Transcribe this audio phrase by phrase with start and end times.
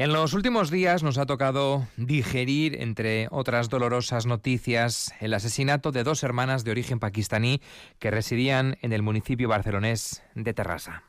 [0.00, 6.04] En los últimos días nos ha tocado digerir, entre otras dolorosas noticias, el asesinato de
[6.04, 7.60] dos hermanas de origen pakistaní
[7.98, 11.02] que residían en el municipio barcelonés de Terrassa.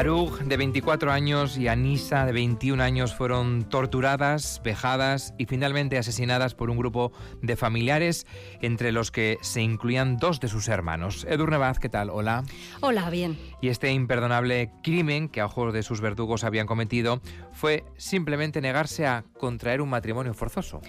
[0.00, 6.54] Arug, de 24 años, y Anisa, de 21 años, fueron torturadas, vejadas y finalmente asesinadas
[6.54, 8.26] por un grupo de familiares,
[8.62, 11.26] entre los que se incluían dos de sus hermanos.
[11.28, 12.08] Edurne Vaz, ¿qué tal?
[12.08, 12.44] Hola.
[12.80, 13.38] Hola, bien.
[13.60, 17.20] Y este imperdonable crimen que a ojos de sus verdugos habían cometido
[17.52, 20.80] fue simplemente negarse a contraer un matrimonio forzoso.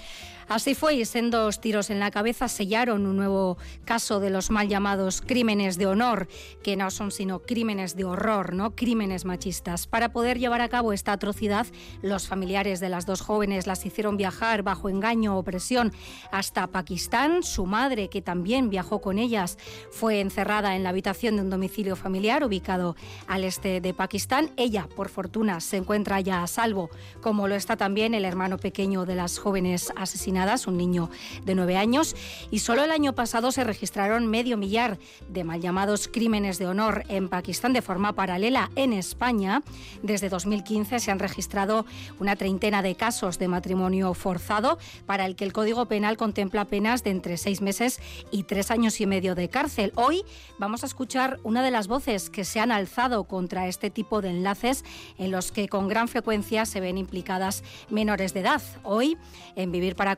[0.52, 4.68] Así fue y sendos tiros en la cabeza sellaron un nuevo caso de los mal
[4.68, 6.28] llamados crímenes de honor,
[6.62, 8.76] que no son sino crímenes de horror, ¿no?
[8.76, 9.88] Crímenes machistas.
[9.88, 11.68] Para poder llevar a cabo esta atrocidad,
[12.02, 15.94] los familiares de las dos jóvenes las hicieron viajar bajo engaño o presión
[16.34, 17.44] hasta Pakistán.
[17.44, 19.58] Su madre, que también viajó con ellas,
[19.90, 24.52] fue encerrada en la habitación de un domicilio familiar ubicado al este de Pakistán.
[24.58, 26.90] Ella, por fortuna, se encuentra ya a salvo,
[27.22, 31.10] como lo está también el hermano pequeño de las jóvenes asesinadas un niño
[31.46, 32.16] de nueve años,
[32.50, 34.98] y solo el año pasado se registraron medio millar
[35.30, 38.72] de mal llamados crímenes de honor en Pakistán de forma paralela.
[38.76, 39.62] En España,
[40.02, 41.86] desde 2015 se han registrado
[42.20, 47.04] una treintena de casos de matrimonio forzado para el que el Código Penal contempla penas
[47.04, 48.00] de entre seis meses
[48.32, 49.94] y tres años y medio de cárcel.
[49.96, 50.24] Hoy
[50.58, 54.30] vamos a escuchar una de las voces que se han alzado contra este tipo de
[54.30, 54.84] enlaces
[55.20, 58.62] en los que con gran frecuencia se ven implicadas menores de edad.
[58.84, 59.18] Hoy,
[59.56, 60.16] en Vivir para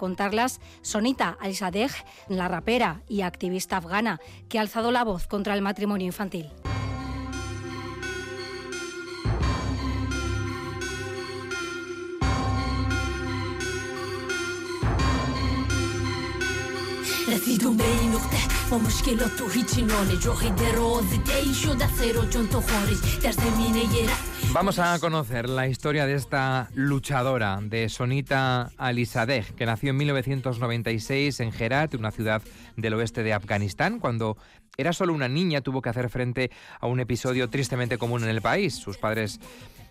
[0.81, 1.91] Sonita Alisadeh,
[2.27, 4.19] la rapera y activista afgana
[4.49, 6.51] que ha alzado la voz contra el matrimonio infantil.
[24.53, 31.39] Vamos a conocer la historia de esta luchadora de Sonita Alisadeh, que nació en 1996
[31.39, 32.43] en Herat, una ciudad
[32.77, 34.37] del oeste de Afganistán, cuando
[34.77, 38.43] era solo una niña tuvo que hacer frente a un episodio tristemente común en el
[38.43, 38.75] país.
[38.75, 39.39] Sus padres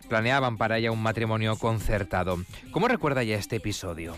[0.09, 2.39] planeaban para ella un matrimonio concertado.
[2.71, 4.15] ¿Cómo recuerda ya este episodio?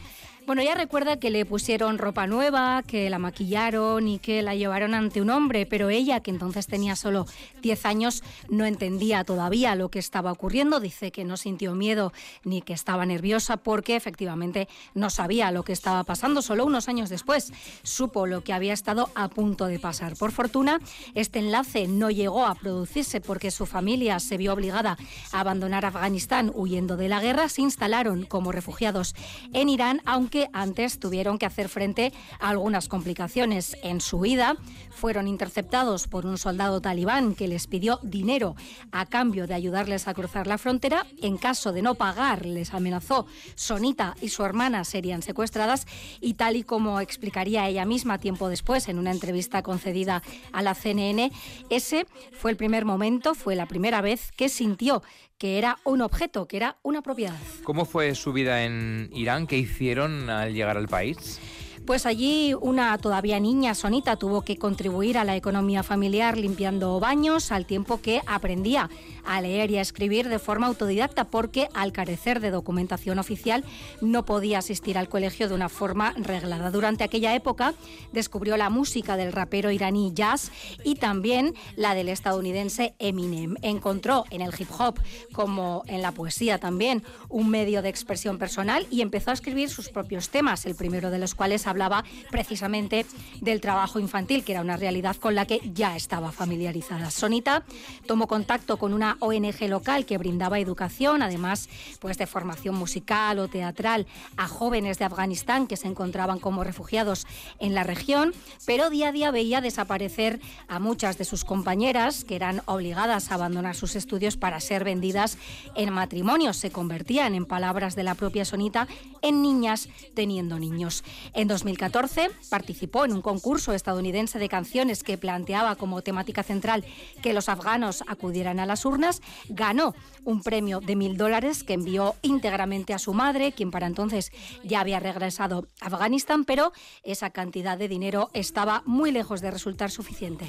[0.47, 4.93] Bueno, ella recuerda que le pusieron ropa nueva, que la maquillaron y que la llevaron
[4.93, 7.25] ante un hombre, pero ella, que entonces tenía solo
[7.63, 10.81] 10 años, no entendía todavía lo que estaba ocurriendo.
[10.81, 12.13] Dice que no sintió miedo
[12.45, 16.43] ni que estaba nerviosa porque efectivamente no sabía lo que estaba pasando.
[16.43, 17.51] Solo unos años después
[17.83, 20.15] supo lo que había estado a punto de pasar.
[20.15, 20.79] Por fortuna,
[21.15, 24.99] este enlace no llegó a producirse porque su familia se vio obligada
[25.33, 27.49] a abandonar Afganistán huyendo de la guerra.
[27.49, 29.15] Se instalaron como refugiados
[29.55, 33.77] en Irán, aunque que antes tuvieron que hacer frente a algunas complicaciones.
[33.85, 34.57] En su huida
[34.91, 38.57] fueron interceptados por un soldado talibán que les pidió dinero
[38.91, 41.07] a cambio de ayudarles a cruzar la frontera.
[41.23, 43.27] En caso de no pagar, les amenazó.
[43.55, 45.87] Sonita y su hermana serían secuestradas
[46.21, 50.21] y tal y como explicaría ella misma tiempo después en una entrevista concedida
[50.51, 51.31] a la CNN,
[51.71, 55.01] ese fue el primer momento, fue la primera vez que sintió
[55.39, 57.39] que era un objeto, que era una propiedad.
[57.65, 59.47] ¿Cómo fue su vida en Irán?
[59.47, 61.41] ¿Qué hicieron al llegar al país?
[61.87, 67.53] Pues allí una todavía niña, Sonita, tuvo que contribuir a la economía familiar limpiando baños
[67.53, 68.89] al tiempo que aprendía
[69.27, 73.65] a leer y a escribir de forma autodidacta porque al carecer de documentación oficial
[74.01, 76.71] no podía asistir al colegio de una forma reglada.
[76.71, 77.75] Durante aquella época
[78.13, 80.53] descubrió la música del rapero iraní Jazz
[80.85, 83.57] y también la del estadounidense Eminem.
[83.61, 84.99] Encontró en el hip hop
[85.33, 89.91] como en la poesía también un medio de expresión personal y empezó a escribir sus
[89.91, 93.05] propios temas, el primero de los cuales hablaba precisamente
[93.41, 97.11] del trabajo infantil, que era una realidad con la que ya estaba familiarizada.
[97.11, 97.65] Sonita
[98.07, 101.69] tomó contacto con una ONG local que brindaba educación, además
[101.99, 104.07] pues de formación musical o teatral
[104.37, 107.27] a jóvenes de Afganistán que se encontraban como refugiados
[107.59, 108.33] en la región,
[108.67, 113.35] pero día a día veía desaparecer a muchas de sus compañeras que eran obligadas a
[113.35, 115.39] abandonar sus estudios para ser vendidas
[115.75, 116.57] en matrimonios.
[116.57, 118.87] Se convertían, en palabras de la propia Sonita,
[119.23, 121.05] en niñas teniendo niños.
[121.33, 126.85] En 2014 participó en un concurso estadounidense de canciones que planteaba como temática central
[127.23, 129.23] que los afganos acudieran a las urnas.
[129.49, 129.95] Ganó
[130.25, 134.31] un premio de mil dólares que envió íntegramente a su madre, quien para entonces
[134.63, 136.73] ya había regresado a Afganistán, pero
[137.03, 140.45] esa cantidad de dinero estaba muy lejos de resultar suficiente.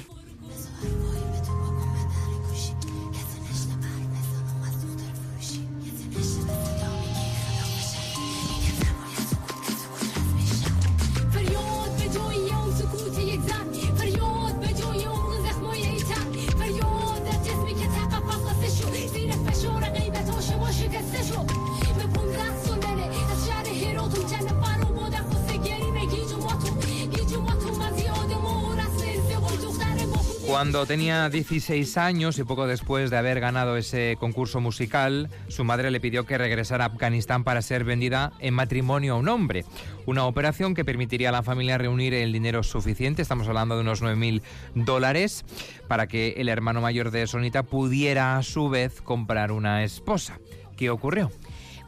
[30.56, 35.90] Cuando tenía 16 años y poco después de haber ganado ese concurso musical, su madre
[35.90, 39.66] le pidió que regresara a Afganistán para ser vendida en matrimonio a un hombre.
[40.06, 44.02] Una operación que permitiría a la familia reunir el dinero suficiente, estamos hablando de unos
[44.02, 44.40] 9.000
[44.74, 45.44] dólares,
[45.88, 50.38] para que el hermano mayor de Sonita pudiera a su vez comprar una esposa.
[50.74, 51.30] ¿Qué ocurrió?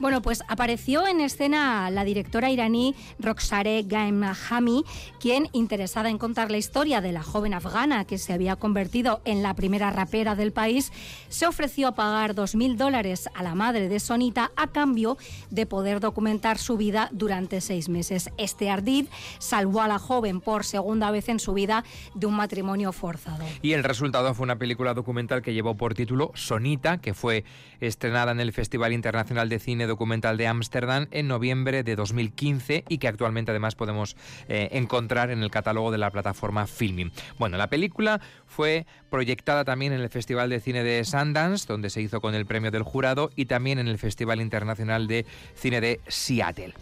[0.00, 4.84] Bueno, pues apareció en escena la directora iraní Roxare Gaemahami,
[5.18, 9.42] quien, interesada en contar la historia de la joven afgana que se había convertido en
[9.42, 10.92] la primera rapera del país,
[11.28, 15.18] se ofreció a pagar 2.000 dólares a la madre de Sonita a cambio
[15.50, 18.30] de poder documentar su vida durante seis meses.
[18.38, 19.06] Este ardid
[19.40, 21.82] salvó a la joven por segunda vez en su vida
[22.14, 23.44] de un matrimonio forzado.
[23.62, 27.44] Y el resultado fue una película documental que llevó por título Sonita, que fue
[27.80, 32.98] estrenada en el Festival Internacional de Cine documental de Ámsterdam en noviembre de 2015 y
[32.98, 34.16] que actualmente además podemos
[34.48, 37.10] eh, encontrar en el catálogo de la plataforma Filming.
[37.38, 42.00] Bueno, la película fue proyectada también en el Festival de Cine de Sundance, donde se
[42.00, 46.00] hizo con el premio del jurado, y también en el Festival Internacional de Cine de
[46.06, 46.74] Seattle.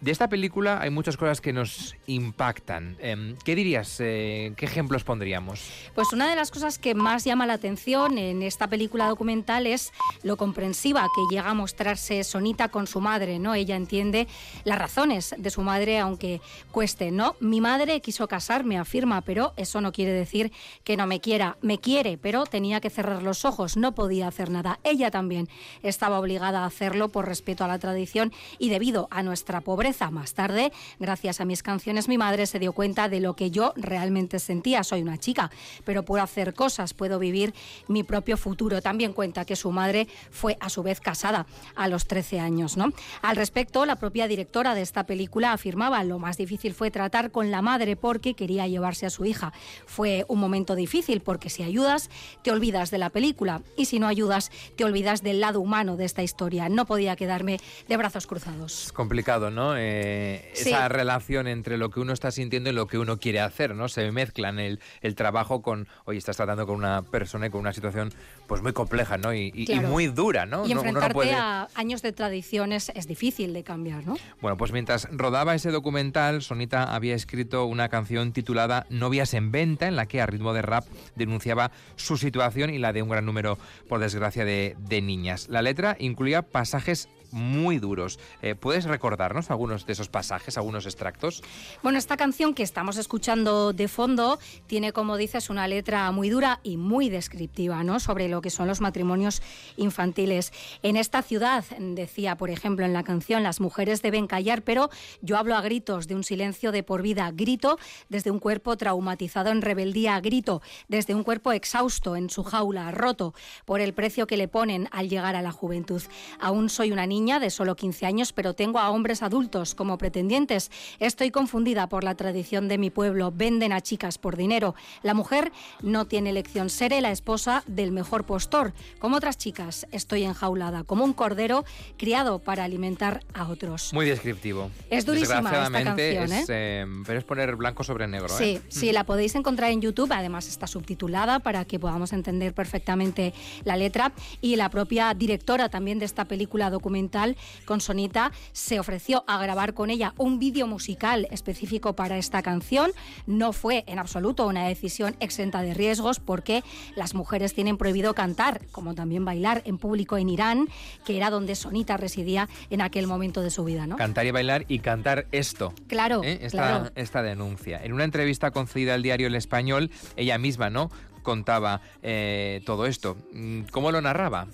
[0.00, 2.96] De esta película hay muchas cosas que nos impactan.
[3.00, 3.96] Em, ¿Qué dirías?
[3.98, 5.68] Eh, ¿Qué ejemplos pondríamos?
[5.96, 9.92] Pues una de las cosas que más llama la atención en esta película documental es
[10.22, 13.56] lo comprensiva que llega a mostrarse Sonita con su madre, ¿no?
[13.56, 14.28] Ella entiende
[14.62, 16.40] las razones de su madre, aunque
[16.70, 17.34] cueste, ¿no?
[17.40, 20.52] Mi madre quiso casarme, afirma, pero eso no quiere decir
[20.84, 21.58] que no me quiera.
[21.60, 24.78] Me quiere, pero tenía que cerrar los ojos, no podía hacer nada.
[24.84, 25.48] Ella también
[25.82, 30.34] estaba obligada a hacerlo por respeto a la tradición y debido a nuestra pobreza más
[30.34, 34.38] tarde, gracias a mis canciones, mi madre se dio cuenta de lo que yo realmente
[34.38, 34.84] sentía.
[34.84, 35.50] Soy una chica,
[35.84, 37.54] pero puedo hacer cosas, puedo vivir
[37.88, 38.82] mi propio futuro.
[38.82, 42.76] También cuenta que su madre fue a su vez casada a los 13 años.
[42.76, 42.92] ¿no?
[43.22, 47.50] Al respecto, la propia directora de esta película afirmaba lo más difícil fue tratar con
[47.50, 49.52] la madre porque quería llevarse a su hija.
[49.86, 52.10] Fue un momento difícil porque si ayudas,
[52.42, 56.04] te olvidas de la película y si no ayudas, te olvidas del lado humano de
[56.04, 56.68] esta historia.
[56.68, 57.58] No podía quedarme
[57.88, 58.86] de brazos cruzados.
[58.86, 59.77] Es complicado, ¿no?
[59.78, 63.74] Eh, esa relación entre lo que uno está sintiendo y lo que uno quiere hacer,
[63.74, 63.88] ¿no?
[63.88, 67.72] Se mezclan el, el trabajo con, oye, estás tratando con una persona y con una
[67.72, 68.12] situación
[68.46, 69.34] pues muy compleja, ¿no?
[69.34, 69.52] Y,
[69.88, 70.66] muy dura, ¿no?
[70.66, 74.16] Y enfrentarte a años de tradiciones es difícil de cambiar, ¿no?
[74.40, 79.86] Bueno, pues mientras rodaba ese documental, Sonita había escrito una canción titulada Novias en venta,
[79.86, 80.84] en la que a ritmo de rap
[81.14, 83.58] denunciaba su situación y la de un gran número,
[83.88, 85.48] por desgracia, de, de niñas.
[85.48, 88.18] La letra incluía pasajes muy duros.
[88.42, 91.42] Eh, ¿Puedes recordarnos algunos de esos pasajes, algunos extractos?
[91.82, 96.60] Bueno, esta canción que estamos escuchando de fondo tiene, como dices, una letra muy dura
[96.62, 98.00] y muy descriptiva, ¿no?
[98.00, 99.42] Sobre lo que son los matrimonios
[99.76, 100.52] infantiles.
[100.82, 105.36] En esta ciudad, decía, por ejemplo, en la canción, las mujeres deben callar, pero yo
[105.36, 107.30] hablo a gritos de un silencio de por vida.
[107.34, 110.20] Grito desde un cuerpo traumatizado en rebeldía.
[110.20, 114.88] Grito desde un cuerpo exhausto en su jaula, roto por el precio que le ponen
[114.92, 116.02] al llegar a la juventud.
[116.40, 119.98] Aún soy una niña niña de solo 15 años, pero tengo a hombres adultos como
[119.98, 120.70] pretendientes.
[121.00, 123.32] Estoy confundida por la tradición de mi pueblo.
[123.34, 124.76] Venden a chicas por dinero.
[125.02, 125.50] La mujer
[125.82, 126.70] no tiene elección.
[126.70, 128.72] Seré la esposa del mejor postor.
[129.00, 131.64] Como otras chicas, estoy enjaulada, como un cordero
[131.96, 133.92] criado para alimentar a otros.
[133.92, 134.70] Muy descriptivo.
[134.88, 136.44] Es durísima esta canción, ¿eh?
[136.48, 136.86] ¿eh?
[137.04, 138.28] pero es poner blanco sobre negro.
[138.28, 138.62] Sí, ¿eh?
[138.68, 140.12] sí, la podéis encontrar en YouTube.
[140.12, 143.34] Además está subtitulada para que podamos entender perfectamente
[143.64, 144.12] la letra.
[144.40, 146.70] Y la propia directora también de esta película
[147.08, 152.42] documental con Sonita, se ofreció a grabar con ella un vídeo musical específico para esta
[152.42, 152.90] canción.
[153.26, 156.62] No fue en absoluto una decisión exenta de riesgos porque
[156.96, 160.68] las mujeres tienen prohibido cantar, como también bailar en público en Irán,
[161.04, 163.86] que era donde Sonita residía en aquel momento de su vida.
[163.86, 163.96] ¿no?
[163.96, 165.72] Cantar y bailar y cantar esto.
[165.86, 166.40] Claro, ¿eh?
[166.42, 167.82] esta, esta denuncia.
[167.82, 170.90] En una entrevista concedida al diario El Español, ella misma, ¿no?
[171.28, 173.18] Contaba eh, todo esto.
[173.34, 174.46] Mm, ¿Cómo lo narraba?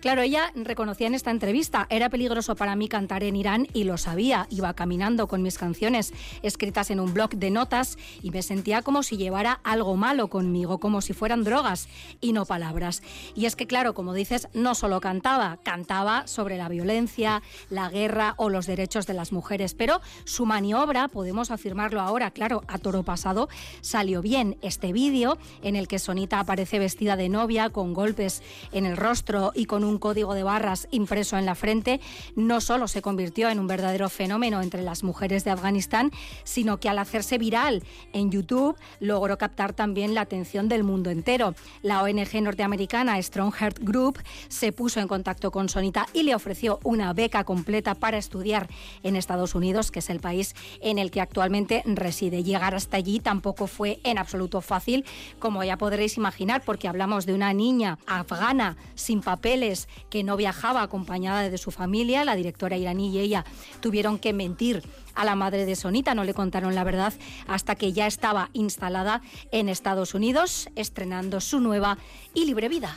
[0.00, 3.98] Claro, ella reconocía en esta entrevista, era peligroso para mí cantar en Irán y lo
[3.98, 4.46] sabía.
[4.48, 9.02] Iba caminando con mis canciones escritas en un blog de notas y me sentía como
[9.02, 11.88] si llevara algo malo conmigo, como si fueran drogas
[12.20, 13.02] y no palabras.
[13.34, 18.34] Y es que, claro, como dices, no solo cantaba, cantaba sobre la violencia, la guerra
[18.36, 23.02] o los derechos de las mujeres, pero su maniobra, podemos afirmarlo ahora, claro, a toro
[23.02, 23.48] pasado,
[23.80, 24.56] salió bien.
[24.62, 29.52] Este vídeo en el que Sonita aparece vestida de novia, con golpes en el rostro
[29.54, 31.98] y con un código de barras impreso en la frente,
[32.36, 36.10] no solo se convirtió en un verdadero fenómeno entre las mujeres de Afganistán,
[36.44, 41.54] sino que al hacerse viral en YouTube logró captar también la atención del mundo entero.
[41.80, 46.80] La ONG norteamericana Strong Heart Group se puso en contacto con Sonita y le ofreció
[46.84, 48.68] una beca completa para estudiar
[49.02, 52.42] en Estados Unidos, que es el país en el que actualmente reside.
[52.42, 55.06] Llegar hasta allí tampoco fue en absoluto fácil,
[55.38, 60.80] como ya podréis imaginar, porque hablamos de una niña afgana sin papeles que no viajaba
[60.80, 62.24] acompañada de su familia.
[62.24, 63.44] La directora iraní y ella
[63.80, 64.82] tuvieron que mentir
[65.14, 67.12] a la madre de Sonita, no le contaron la verdad
[67.46, 69.20] hasta que ya estaba instalada
[69.52, 71.98] en Estados Unidos, estrenando su nueva
[72.32, 72.96] y libre vida.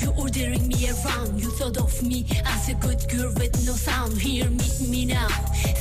[0.00, 4.18] You ordering me around, you thought of me as a good girl with no sound.
[4.18, 5.28] Here, meet me now,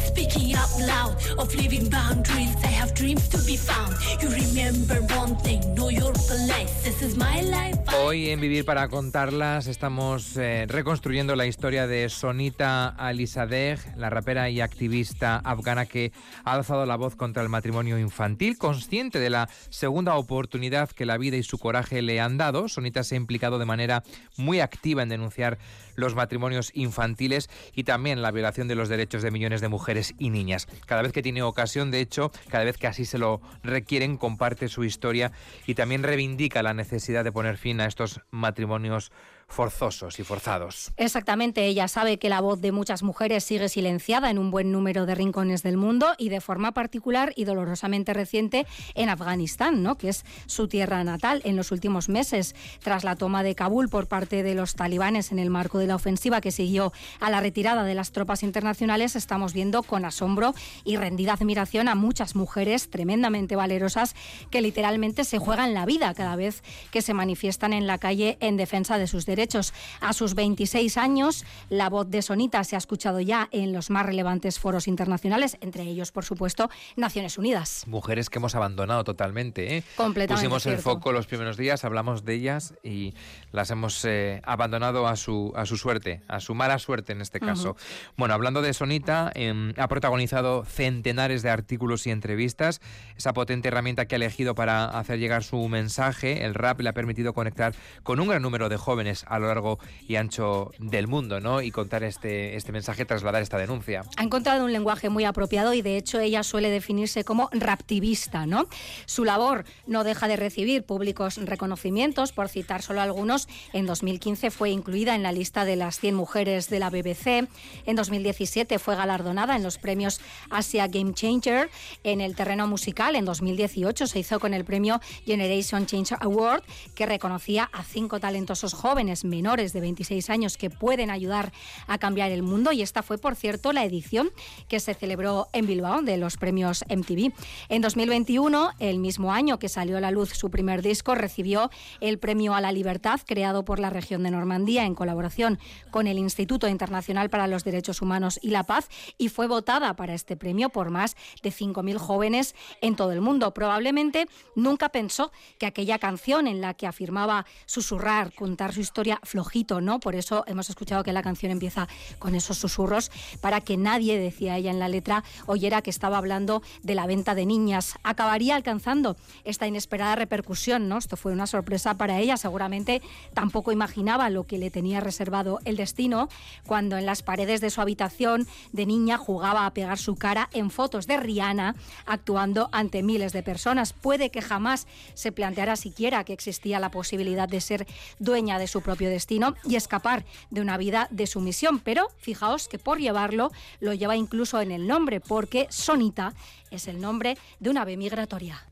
[0.05, 2.55] speaking out loud of living boundaries.
[2.63, 3.95] I have dreams to be found.
[4.21, 6.71] You remember one thing, know your place.
[6.83, 7.79] This is my life.
[7.97, 14.49] Hoy en Vivir para contarlas estamos eh, reconstruyendo la historia de Sonita Alisadeh, la rapera
[14.49, 16.11] y activista afgana que
[16.43, 18.57] ha alzado la voz contra el matrimonio infantil.
[18.57, 23.03] Consciente de la segunda oportunidad que la vida y su coraje le han dado, Sonita
[23.03, 24.03] se ha implicado de manera
[24.37, 25.57] muy activa en denunciar
[25.95, 30.29] los matrimonios infantiles y también la violación de los derechos de millones de mujeres y
[30.29, 30.67] niñas.
[30.85, 34.69] Cada vez que tiene ocasión, de hecho, cada vez que así se lo requieren, comparte
[34.69, 35.31] su historia
[35.67, 39.11] y también reivindica la necesidad de poner fin a estos matrimonios
[39.49, 40.91] forzosos y forzados.
[40.95, 45.05] Exactamente, ella sabe que la voz de muchas mujeres sigue silenciada en un buen número
[45.05, 49.97] de rincones del mundo y de forma particular y dolorosamente reciente en Afganistán, ¿no?
[49.97, 51.41] que es su tierra natal.
[51.43, 55.39] En los últimos meses, tras la toma de Kabul por parte de los talibanes en
[55.39, 59.53] el marco de la ofensiva que siguió a la retirada de las tropas internacionales, estamos
[59.53, 60.53] viendo con asombro
[60.85, 64.15] y rendida admiración a muchas mujeres tremendamente valerosas
[64.51, 68.55] que literalmente se juegan la vida cada vez que se manifiestan en la calle en
[68.55, 69.73] defensa de sus derechos derechos.
[70.01, 74.05] A sus 26 años, la voz de Sonita se ha escuchado ya en los más
[74.05, 77.85] relevantes foros internacionales, entre ellos, por supuesto, Naciones Unidas.
[77.87, 79.77] Mujeres que hemos abandonado totalmente.
[79.77, 79.83] ¿eh?
[79.95, 80.49] Completamente.
[80.49, 83.13] Pusimos el foco los primeros días, hablamos de ellas y
[83.53, 87.39] las hemos eh, abandonado a su, a su suerte, a su mala suerte en este
[87.39, 87.77] caso.
[88.17, 92.81] Bueno, hablando de Sonita, em, ha protagonizado centenares de artículos y entrevistas.
[93.15, 96.93] Esa potente herramienta que ha elegido para hacer llegar su mensaje, el rap, le ha
[96.93, 101.39] permitido conectar con un gran número de jóvenes a lo largo y ancho del mundo,
[101.39, 101.61] ¿no?
[101.61, 104.03] Y contar este, este mensaje, trasladar esta denuncia.
[104.17, 108.67] Ha encontrado un lenguaje muy apropiado y de hecho ella suele definirse como raptivista, ¿no?
[109.05, 113.47] Su labor no deja de recibir públicos reconocimientos, por citar solo algunos.
[113.73, 117.47] En 2015 fue incluida en la lista de las 100 mujeres de la BBC.
[117.85, 121.69] En 2017 fue galardonada en los premios Asia Game Changer.
[122.03, 126.63] En el terreno musical, en 2018 se hizo con el premio Generation Change Award,
[126.95, 131.51] que reconocía a cinco talentosos jóvenes menores de 26 años que pueden ayudar
[131.87, 134.29] a cambiar el mundo y esta fue, por cierto, la edición
[134.67, 137.33] que se celebró en Bilbao de los premios MTV.
[137.69, 142.19] En 2021, el mismo año que salió a la luz su primer disco, recibió el
[142.19, 145.59] Premio a la Libertad creado por la región de Normandía en colaboración
[145.91, 150.13] con el Instituto Internacional para los Derechos Humanos y la Paz y fue votada para
[150.13, 153.53] este premio por más de 5.000 jóvenes en todo el mundo.
[153.53, 159.81] Probablemente nunca pensó que aquella canción en la que afirmaba susurrar, contar su historia flojito,
[159.81, 159.99] ¿no?
[159.99, 161.87] Por eso hemos escuchado que la canción empieza
[162.19, 166.61] con esos susurros para que nadie, decía ella en la letra, oyera que estaba hablando
[166.83, 167.95] de la venta de niñas.
[168.03, 170.97] Acabaría alcanzando esta inesperada repercusión, ¿no?
[170.97, 173.01] Esto fue una sorpresa para ella, seguramente
[173.33, 176.29] tampoco imaginaba lo que le tenía reservado el destino
[176.65, 180.69] cuando en las paredes de su habitación de niña jugaba a pegar su cara en
[180.69, 181.75] fotos de Rihanna
[182.05, 183.93] actuando ante miles de personas.
[183.93, 187.87] Puede que jamás se planteara siquiera que existía la posibilidad de ser
[188.19, 191.77] dueña de su propio destino y escapar de una vida de sumisión.
[191.77, 196.33] Pero fijaos que por llevarlo lo lleva incluso en el nombre, porque Sonita
[196.71, 198.65] es el nombre de una ave migratoria.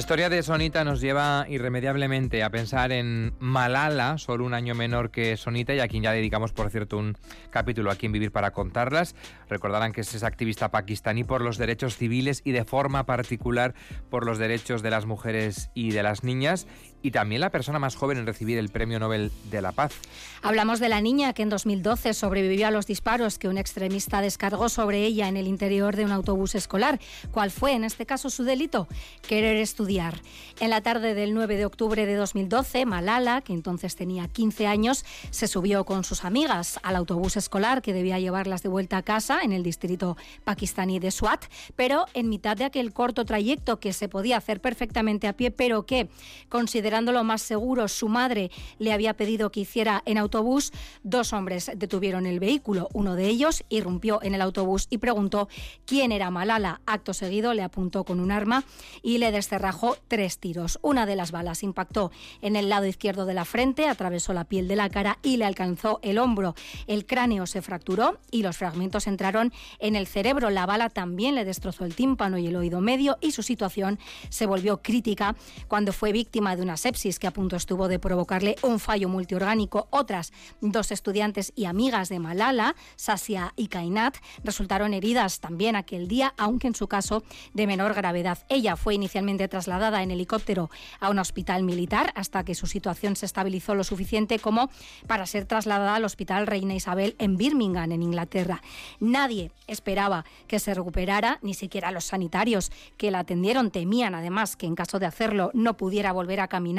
[0.00, 5.36] Historia de Sonita nos lleva irremediablemente a pensar en Malala, solo un año menor que
[5.36, 7.18] Sonita, y a quien ya dedicamos, por cierto, un
[7.50, 9.14] capítulo aquí en Vivir para contarlas.
[9.50, 13.74] Recordarán que es esa activista pakistaní por los derechos civiles y de forma particular
[14.08, 16.66] por los derechos de las mujeres y de las niñas,
[17.02, 19.94] y también la persona más joven en recibir el Premio Nobel de la Paz.
[20.42, 24.68] Hablamos de la niña que en 2012 sobrevivió a los disparos que un extremista descargó
[24.68, 27.00] sobre ella en el interior de un autobús escolar.
[27.30, 28.88] ¿Cuál fue en este caso su delito?
[29.26, 30.20] Querer estudiar.
[30.60, 35.04] En la tarde del 9 de octubre de 2012, Malala, que entonces tenía 15 años,
[35.30, 39.40] se subió con sus amigas al autobús escolar que debía llevarlas de vuelta a casa
[39.42, 41.44] en el distrito pakistaní de Swat,
[41.76, 45.86] pero en mitad de aquel corto trayecto que se podía hacer perfectamente a pie, pero
[45.86, 46.08] que
[46.48, 46.89] consideraba
[47.24, 52.40] más seguro, su madre le había pedido que hiciera en autobús, dos hombres detuvieron el
[52.40, 52.88] vehículo.
[52.92, 55.48] Uno de ellos irrumpió en el autobús y preguntó
[55.86, 56.80] quién era Malala.
[56.86, 58.64] Acto seguido le apuntó con un arma
[59.02, 60.78] y le descerrajó tres tiros.
[60.82, 62.10] Una de las balas impactó
[62.42, 65.44] en el lado izquierdo de la frente, atravesó la piel de la cara y le
[65.44, 66.54] alcanzó el hombro.
[66.86, 70.50] El cráneo se fracturó y los fragmentos entraron en el cerebro.
[70.50, 74.46] La bala también le destrozó el tímpano y el oído medio y su situación se
[74.46, 75.36] volvió crítica
[75.68, 79.86] cuando fue víctima de una sepsis que a punto estuvo de provocarle un fallo multiorgánico.
[79.90, 86.34] Otras dos estudiantes y amigas de Malala, Sasia y Kainat, resultaron heridas también aquel día,
[86.38, 87.22] aunque en su caso
[87.52, 88.38] de menor gravedad.
[88.48, 90.70] Ella fue inicialmente trasladada en helicóptero
[91.00, 94.70] a un hospital militar hasta que su situación se estabilizó lo suficiente como
[95.06, 98.62] para ser trasladada al Hospital Reina Isabel en Birmingham, en Inglaterra.
[99.00, 104.66] Nadie esperaba que se recuperara, ni siquiera los sanitarios que la atendieron temían además que
[104.66, 106.69] en caso de hacerlo no pudiera volver a caminar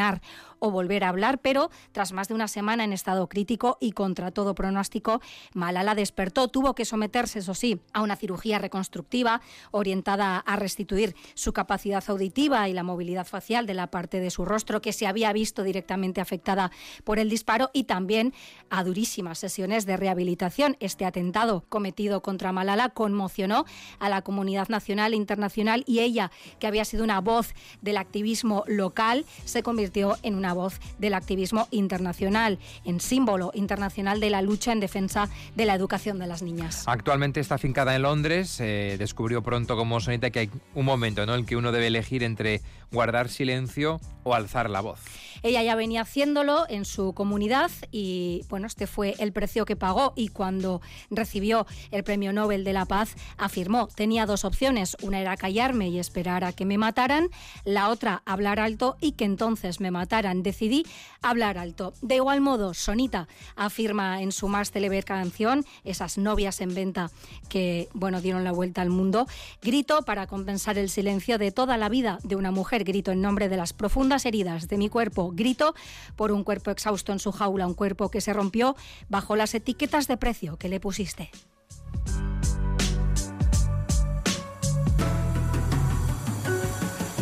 [0.59, 4.31] o volver a hablar, pero tras más de una semana en estado crítico y contra
[4.31, 5.19] todo pronóstico,
[5.53, 11.51] Malala despertó, tuvo que someterse, eso sí, a una cirugía reconstructiva orientada a restituir su
[11.51, 15.33] capacidad auditiva y la movilidad facial de la parte de su rostro que se había
[15.33, 16.71] visto directamente afectada
[17.03, 18.33] por el disparo y también
[18.69, 20.77] a durísimas sesiones de rehabilitación.
[20.79, 23.65] Este atentado cometido contra Malala conmocionó
[23.97, 28.63] a la comunidad nacional e internacional y ella, que había sido una voz del activismo
[28.67, 29.80] local, se convirtió
[30.23, 35.65] en una voz del activismo internacional, en símbolo internacional de la lucha en defensa de
[35.65, 36.83] la educación de las niñas.
[36.87, 41.33] Actualmente está afincada en Londres, eh, descubrió pronto como sonita que hay un momento ¿no?
[41.33, 44.99] en el que uno debe elegir entre guardar silencio o alzar la voz.
[45.43, 50.13] Ella ya venía haciéndolo en su comunidad y bueno, este fue el precio que pagó
[50.15, 55.37] y cuando recibió el Premio Nobel de la Paz afirmó, tenía dos opciones, una era
[55.37, 57.29] callarme y esperar a que me mataran,
[57.65, 60.43] la otra hablar alto y que entonces me mataran.
[60.43, 60.85] Decidí
[61.21, 61.93] hablar alto.
[62.01, 67.11] De igual modo, Sonita afirma en su más célebre canción, esas novias en venta
[67.49, 69.27] que bueno, dieron la vuelta al mundo,
[69.61, 73.49] grito para compensar el silencio de toda la vida de una mujer, grito en nombre
[73.49, 75.75] de las profundas heridas de mi cuerpo grito
[76.15, 78.75] por un cuerpo exhausto en su jaula, un cuerpo que se rompió
[79.09, 81.29] bajo las etiquetas de precio que le pusiste.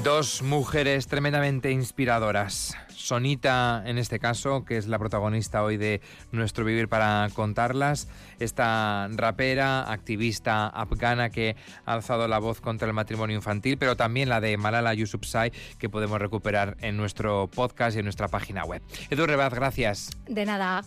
[0.03, 2.75] Dos mujeres tremendamente inspiradoras.
[2.89, 5.99] Sonita, en este caso, que es la protagonista hoy de
[6.31, 8.07] nuestro Vivir para contarlas,
[8.39, 14.29] esta rapera, activista afgana que ha alzado la voz contra el matrimonio infantil, pero también
[14.29, 18.81] la de Malala Yousafzai, que podemos recuperar en nuestro podcast y en nuestra página web.
[19.09, 20.11] Edu Rebaz, gracias.
[20.27, 20.83] De nada.